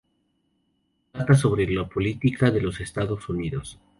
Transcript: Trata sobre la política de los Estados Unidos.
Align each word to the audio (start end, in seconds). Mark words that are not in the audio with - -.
Trata 1.11 1.35
sobre 1.35 1.71
la 1.71 1.87
política 1.87 2.49
de 2.49 2.59
los 2.59 2.79
Estados 2.81 3.29
Unidos. 3.29 3.77